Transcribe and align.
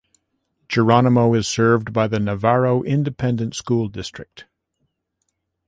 Geronimo 0.67 1.31
is 1.35 1.47
served 1.47 1.93
by 1.93 2.07
the 2.07 2.19
Navarro 2.19 2.81
Independent 2.81 3.53
School 3.55 3.87
District. 3.87 4.45